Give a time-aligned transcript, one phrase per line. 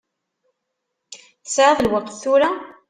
[1.43, 2.49] Tesɛiḍ lweqt tura?